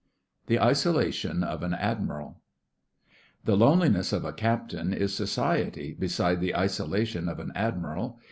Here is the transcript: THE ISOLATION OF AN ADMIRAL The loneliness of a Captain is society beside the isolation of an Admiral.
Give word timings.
THE 0.47 0.57
ISOLATION 0.59 1.43
OF 1.43 1.61
AN 1.61 1.75
ADMIRAL 1.75 2.41
The 3.45 3.55
loneliness 3.55 4.11
of 4.11 4.25
a 4.25 4.33
Captain 4.33 4.93
is 4.93 5.13
society 5.13 5.93
beside 5.93 6.41
the 6.41 6.55
isolation 6.55 7.29
of 7.29 7.37
an 7.39 7.51
Admiral. 7.53 8.19